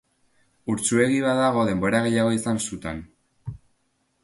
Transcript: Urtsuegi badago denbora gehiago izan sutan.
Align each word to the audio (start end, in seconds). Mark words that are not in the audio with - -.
Urtsuegi 0.73 1.19
badago 1.25 1.67
denbora 1.69 2.01
gehiago 2.07 2.33
izan 2.39 2.59
sutan. 2.69 3.05